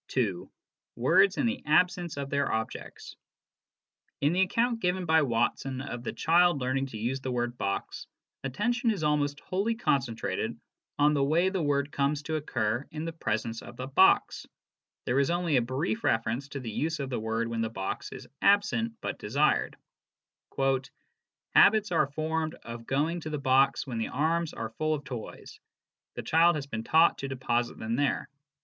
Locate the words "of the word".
16.99-17.47